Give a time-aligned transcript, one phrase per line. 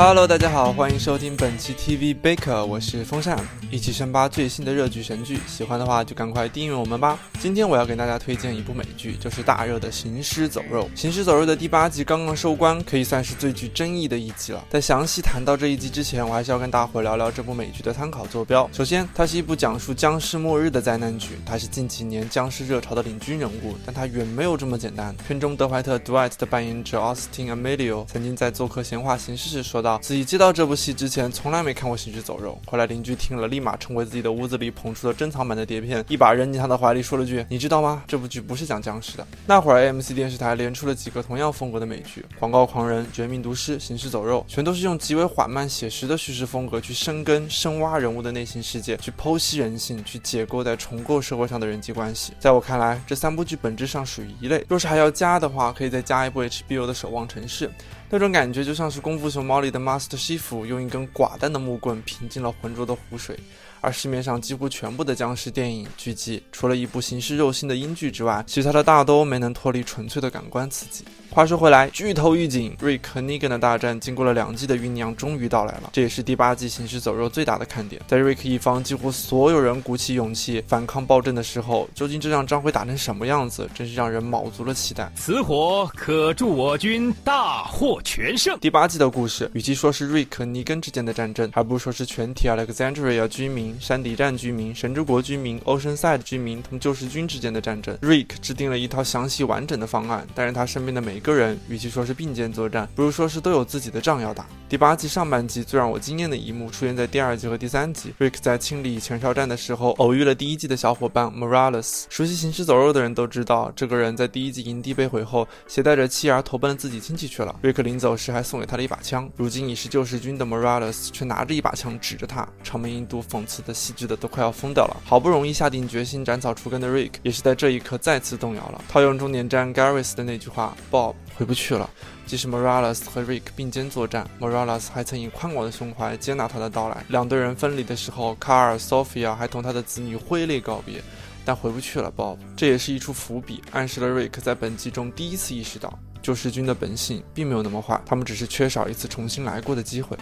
[0.00, 3.36] Hello，大家好，欢迎收听本期 TV Baker，我是风扇，
[3.68, 7.18] 一起深扒最新的热剧神剧，喜欢的话就赶快订阅我们吧。
[7.40, 10.84] 今天我要给大家推荐一部美剧，就是大热的《行尸走肉》。
[10.94, 14.64] 《行尸走肉》的第八季刚刚收官，可以算是最具争议的一集了。
[14.70, 18.70] 在详细谈到这一集之前，我还是要跟大伙聊聊这部美剧的参考坐标。
[18.72, 25.12] 首先，它是一部讲述僵尸末日的灾难剧，它是近几年僵尸热潮的领军人物，但它远没有这么简单。
[25.26, 32.58] 片中德怀特 Dwight 的扮演者 Austin Amelio 曾经在做客闲话行事时说自己接到这部戏之前，从来没看过《行尸走肉》。
[32.70, 38.02] 后来邻居听了，立马冲回自己的屋子里，捧出了珍藏版的碟片，一把扔进他的怀里，说了句：“你知道吗？
[38.06, 52.32] 这部剧不是讲僵尸的。”那会儿，AMC 电视台连出了几个同样风格的美剧，《广告狂人》《绝命毒师》《行尸走肉》，全都是用极为缓慢写实的叙事风格去深耕、深挖人物的内心世界，去剖析人性，去解构在重构社会上的人际关系。
[52.38, 54.64] 在我看来，这三部剧本质上属于一类。
[54.68, 57.68] 若是还要加的话，可以再加一部 HBO 的《守望城市》。
[58.10, 63.38] 那种感觉就像是《功夫熊猫》里的 Master 西服用一根寡淡的木棍平静了浑浊的湖水，
[63.82, 71.04] 而市面上几乎全部的僵尸电影剧集，除了一部行尸肉心的英剧之外，其他的大都没能脱离纯粹的感官刺激。
[71.38, 75.90] 话说回来，剧透预警，Rick 和 Negan 的大战经过了两季的酝酿，终于到来了。
[75.92, 78.02] 这也是第八季行尸走肉最大的看点。
[78.08, 85.12] 在 Rick 一方几乎所有人鼓起勇气反抗暴政的时候，究竟这场仗会打成什么样子，真是让人卯足了期待。
[85.14, 88.58] 此火可助我军大获全胜。
[88.58, 97.96] 第八季的故事，与其说是 Rick 和 Negan 之间的战争，还不如说是全体 Alexandria 居民、山底站居民、神之国居民、Oceanside 居民同救世军之间的战争。
[97.98, 104.46] Rick 制定了一套详细完整的方案，但是他身边的每一个人，与其说是并肩作战，不如说是都有自己的仗要打。
[104.68, 108.12] 第八季上半季最让我惊艳的一幕出现在第二季和第三季。
[108.18, 112.04] Rick 在清理前哨站的时候，偶遇了第一季的小伙伴 Morales。
[112.10, 117.56] 熟悉行尸走肉的人都知道，这个人在第一季营地被毁后，携带着妻儿投奔了自己亲戚去了。
[117.62, 119.26] Rick 临走时还送给他了一把枪。
[119.36, 124.98] 如今已是救世军的 Morales 却拿着一把枪指着他，场面一度讽刺的、细致的都快要疯掉了。
[125.02, 128.84] 好不容易下定决心斩草除根的 Rick，也是在这一刻再次动摇了。
[128.86, 131.88] 套用终点站 Garris 的那句话：“Bob 回不去了。”
[132.28, 134.57] 即使 Morales 和 Rick 并肩作战，Morales
[134.92, 137.04] 还曾以宽广的胸怀接纳他的到来。
[137.08, 141.02] 两队人分离的时候，卡尔、Sophia 还同他的子女挥泪告别。
[141.44, 142.36] 但回不去了，Bob。
[142.54, 150.14] 这也是一处伏笔，暗示了 Rick 在本季中第一次意识到，救世军的本性并没有那么坏，他们只是缺少一次重新来过的机会。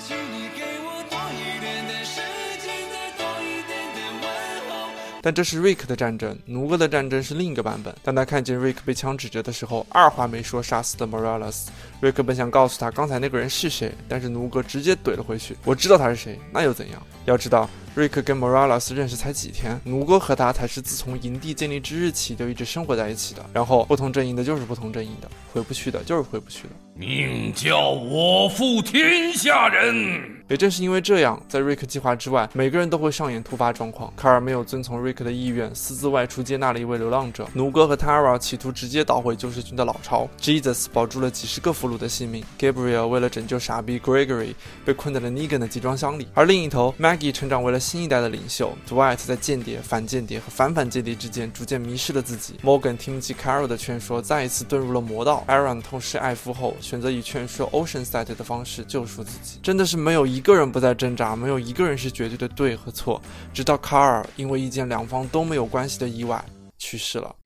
[5.27, 7.93] 但这是瑞克的战争，奴哥的战争是另一个版本。
[8.05, 11.67] 当他看见瑞克被枪指着的时候，二话没说杀死了 Morales。
[11.99, 23.45] 瑞克本想告诉他刚才那个人是谁，但是奴哥直接怼了回去：“我知道他是谁，那又怎样？”要知道，Rick 跟 Morales 认识才几天，奴哥和他才是自从营地建立之日起就一直生活在一起的。
[23.53, 26.75] 然后不同阵营的就是不同阵营的，回不去的就是回不去的。
[26.95, 30.37] 命叫我负天下人。
[30.49, 34.13] 也正是因为这样，在瑞克计划之外，每个人都会上演突发状况。
[34.17, 37.49] 卡尔没有遵从瑞克的意愿，私自外出接纳了一位流浪者。
[37.53, 40.29] 奴哥和 Tara 企图直接捣毁救世军的老巢。
[40.41, 42.45] Jesus 保住了几十个俘虏的性命。
[42.61, 46.29] Gabriel 为了拯救傻逼 Gregory，被困在了 Negan 的集装箱里。
[46.33, 48.77] 而另一头，Maggie 成长为了新一代的领袖。
[48.89, 52.55] Dwight 在间谍、反间谍和反反间谍之间逐渐迷失了自己。
[52.65, 55.45] Morgan 听不进 Carol 的劝说，再一次遁入了魔道。
[55.47, 59.61] Aaron 痛失爱夫后，选择以劝说 Oceanside 的方式救赎自己。
[59.63, 63.23] 真的是没有一个人不在挣扎，没有一个人是绝对的对和错。
[63.55, 66.45] 直到卡尔因为一件两方都没有关系的意外
[66.79, 67.37] 去世了。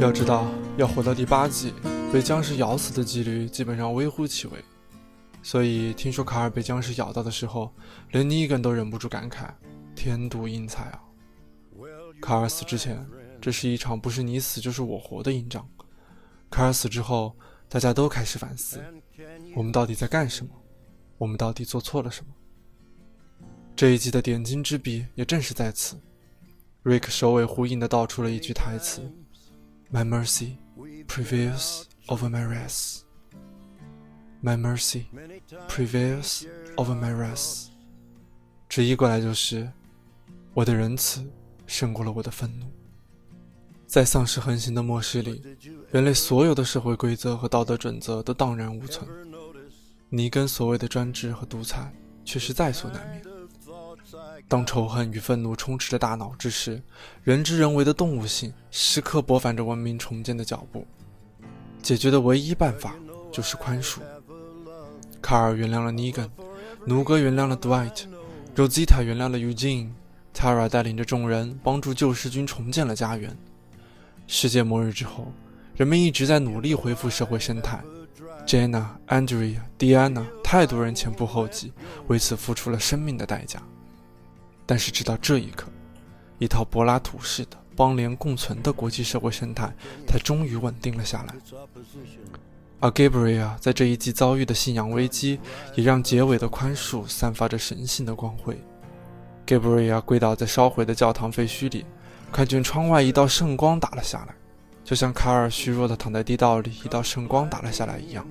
[0.00, 0.46] 要知道，
[0.76, 1.72] 要活到第八季，
[2.12, 4.64] 被僵尸咬死的几率基本上微乎其微。
[5.40, 7.72] 所以，听说卡尔被僵尸咬到的时候，
[8.10, 9.46] 连尼根都忍不住感慨
[9.94, 11.00] ：“天妒英才啊！”
[12.20, 13.06] 卡尔死之前，
[13.40, 15.64] 这是一场不是你死就是我活的硬仗。
[16.50, 17.36] 卡尔死之后，
[17.68, 18.82] 大家都开始反思：
[19.54, 20.50] 我们到底在干什么？
[21.18, 22.32] 我们到底做错了什么？
[23.76, 25.96] 这一季的点睛之笔也正是在此。
[26.82, 29.00] 瑞克首尾呼应的道出了一句台词
[29.92, 30.56] ：“My mercy
[31.06, 33.00] prevails over my wrath。”
[34.42, 35.04] My mercy
[35.68, 36.46] prevails
[36.76, 37.68] over my wrath。
[38.68, 39.70] 直译过来就是
[40.52, 41.24] ：“我的仁慈
[41.66, 42.66] 胜过了我的愤怒。”
[43.86, 45.42] 在丧尸横行的末世里，
[45.90, 49.08] 人类所有的社会规则和道德准则都荡然无存。
[50.08, 51.92] 尼根所谓的专制和独裁
[52.24, 53.22] 却是在所难免。
[54.48, 56.82] 当仇恨与愤怒充斥着大脑之时，
[57.22, 60.86] 人之人为的动物性时刻拨反着文明重建的脚步。
[61.82, 62.94] 解决的唯一办法
[63.30, 63.98] 就是宽恕。
[65.20, 66.30] 卡尔原谅了尼根，
[66.86, 73.36] 奴哥原谅了 Dwight，Rosita 原谅了 Eugene，Tara 带领着众人帮助救世军重建了家园。
[74.26, 75.32] 世界末日之后，
[75.76, 77.82] 人们一直在努力恢复社会生态。
[78.46, 81.72] Jenna、Andrea、Diana，太多人前仆后继，
[82.08, 83.62] 为此付出了生命的代价。
[84.66, 85.68] 但是直到这一刻，
[86.38, 89.72] 一套柏拉图式的邦联共存的国际社会生态
[90.06, 91.34] 才终于稳定了下来。
[92.80, 95.40] 而 Gabriel 在这一季遭遇的信仰危机，
[95.74, 98.58] 也让结尾的宽恕散发着神性的光辉。
[99.46, 101.86] Gabriel 跪倒在烧毁的教堂废墟里，
[102.32, 104.34] 看见窗外一道圣光打了下来。
[104.84, 108.26] 就像卡尔虚弱地躺在地道里，一道圣光打了下来一样。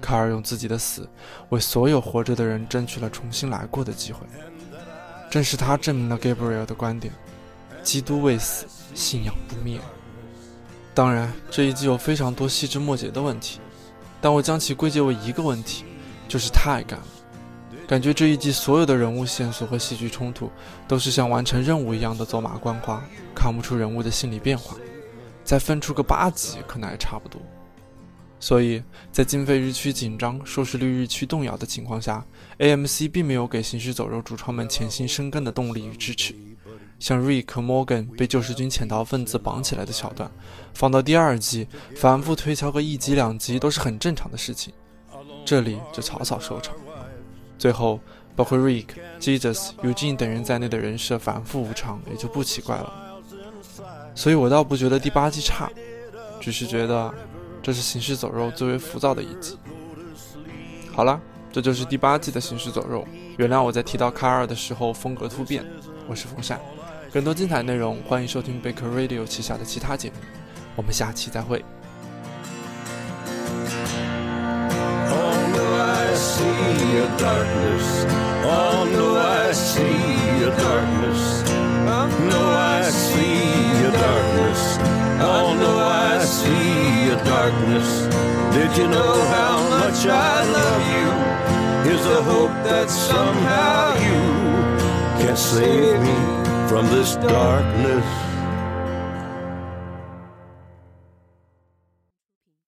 [0.00, 1.08] 卡尔用自己的死，
[1.50, 4.26] 为所有活着的人争取了重新来过的机会。
[5.34, 7.12] 正是他证明了 Gabriel 的观点：
[7.82, 9.80] 基督未死，信仰不灭。
[10.94, 13.58] 当然，这一季有非常多细枝末节的问题，
[14.20, 15.84] 但我将其归结为一个问题，
[16.28, 17.06] 就是太干了。
[17.84, 20.48] 感觉这一季所有的人物线索和戏剧冲突，
[20.86, 23.02] 都是像完成任务一样的走马观花，
[23.34, 24.76] 看不出人物的心理变化。
[25.42, 27.42] 再分出个八集，可能还差不多。
[28.44, 32.22] 所以在经费日趋紧张、收视率日趋动摇的情况下
[32.58, 36.34] ，AMC 并没有给《行尸走肉》主创们潜心深耕的动力与支持。
[36.98, 40.30] 像 Rick Morgan 被救世军潜逃分子绑起来的桥段，
[40.74, 44.74] 放到第二季，反复推敲个一集两集都是很正常的事情。
[45.46, 46.76] 这里就草草收场。
[47.58, 47.98] 最后，
[48.36, 48.88] 包括 Rick、
[49.18, 52.92] Jesus、Eugene 等人在内的人设反复无常，也就不奇怪了。
[54.14, 55.70] 所以我倒不觉得第八季差，
[56.38, 57.10] 只是觉得
[57.64, 59.58] 这是《行尸走肉》最为浮躁的一集。
[60.92, 61.18] 好了，
[61.50, 63.00] 这就是第八季的《行尸走肉》。
[63.38, 65.64] 原谅我在提到卡尔的时候风格突变。
[66.06, 66.60] 我是风扇，
[67.10, 70.16] 更多精彩内容欢迎收听贝壳 Radio 旗下的其他节目。
[70.76, 71.64] 我们下期再会。
[87.34, 87.90] Darkness.
[88.56, 91.08] Did you know how much I love you?
[91.84, 94.22] Here's a hope that somehow you
[95.20, 96.18] can save me
[96.68, 98.33] from this darkness.